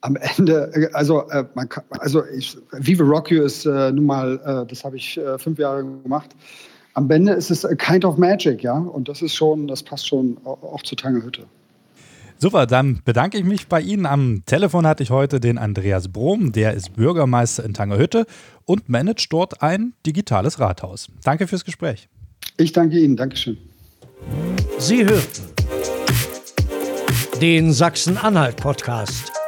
am 0.04 0.16
Ende, 0.16 0.70
äh, 0.74 0.88
also, 0.92 1.28
äh, 1.30 1.44
man 1.54 1.68
kann, 1.68 1.84
also 1.88 2.22
ich, 2.26 2.56
Vive 2.72 3.04
Rock 3.04 3.30
You 3.30 3.42
ist 3.42 3.64
äh, 3.64 3.90
nun 3.90 4.04
mal, 4.04 4.38
äh, 4.44 4.68
das 4.68 4.84
habe 4.84 4.96
ich 4.96 5.16
äh, 5.16 5.38
fünf 5.38 5.58
Jahre 5.58 5.82
gemacht. 5.82 6.30
Am 6.92 7.10
Ende 7.10 7.32
ist 7.32 7.50
es 7.50 7.64
a 7.64 7.74
kind 7.74 8.04
of 8.04 8.18
magic, 8.18 8.62
ja, 8.62 8.76
und 8.76 9.08
das 9.08 9.22
ist 9.22 9.34
schon, 9.34 9.66
das 9.66 9.82
passt 9.82 10.06
schon 10.06 10.36
auch 10.44 10.82
zu 10.82 10.94
Tangerhütte. 10.94 11.44
Super, 12.38 12.66
dann 12.66 13.00
bedanke 13.04 13.38
ich 13.38 13.44
mich 13.44 13.68
bei 13.68 13.80
Ihnen. 13.80 14.06
Am 14.06 14.42
Telefon 14.44 14.86
hatte 14.86 15.02
ich 15.02 15.10
heute 15.10 15.40
den 15.40 15.56
Andreas 15.56 16.08
Brom, 16.08 16.52
der 16.52 16.74
ist 16.74 16.94
Bürgermeister 16.94 17.64
in 17.64 17.72
Tangerhütte 17.72 18.26
und 18.64 18.88
managt 18.88 19.32
dort 19.32 19.62
ein 19.62 19.94
digitales 20.04 20.60
Rathaus. 20.60 21.08
Danke 21.24 21.46
fürs 21.46 21.64
Gespräch. 21.64 22.08
Ich 22.58 22.72
danke 22.72 22.98
Ihnen, 22.98 23.16
Dankeschön. 23.16 23.56
Sie 24.78 25.04
hörten 25.04 25.42
den 27.40 27.72
Sachsen-Anhalt-Podcast. 27.72 29.43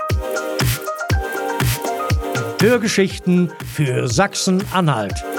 Hörgeschichten 2.66 3.52
für 3.76 4.08
Sachsen-Anhalt. 4.08 5.35